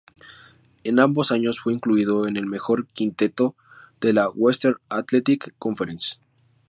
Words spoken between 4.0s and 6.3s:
la Western Athletic Conference.